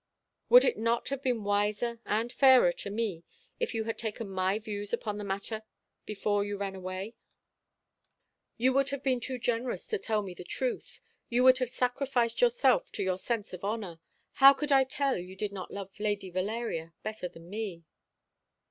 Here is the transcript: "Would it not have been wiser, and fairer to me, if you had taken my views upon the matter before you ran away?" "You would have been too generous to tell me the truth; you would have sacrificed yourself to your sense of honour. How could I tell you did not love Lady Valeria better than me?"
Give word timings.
"Would 0.49 0.65
it 0.65 0.79
not 0.79 1.09
have 1.09 1.21
been 1.21 1.43
wiser, 1.43 1.99
and 2.07 2.33
fairer 2.33 2.71
to 2.71 2.89
me, 2.89 3.23
if 3.59 3.75
you 3.75 3.83
had 3.83 3.99
taken 3.99 4.27
my 4.27 4.57
views 4.57 4.93
upon 4.93 5.19
the 5.19 5.23
matter 5.23 5.61
before 6.07 6.43
you 6.43 6.57
ran 6.57 6.73
away?" 6.73 7.13
"You 8.57 8.73
would 8.73 8.89
have 8.89 9.03
been 9.03 9.19
too 9.19 9.37
generous 9.37 9.85
to 9.89 9.99
tell 9.99 10.23
me 10.23 10.33
the 10.33 10.43
truth; 10.43 11.01
you 11.29 11.43
would 11.43 11.59
have 11.59 11.69
sacrificed 11.69 12.41
yourself 12.41 12.91
to 12.93 13.03
your 13.03 13.19
sense 13.19 13.53
of 13.53 13.63
honour. 13.63 13.99
How 14.31 14.53
could 14.55 14.71
I 14.71 14.85
tell 14.85 15.17
you 15.19 15.35
did 15.35 15.51
not 15.51 15.69
love 15.69 15.91
Lady 15.99 16.31
Valeria 16.31 16.95
better 17.03 17.27
than 17.27 17.47
me?" 17.47 17.83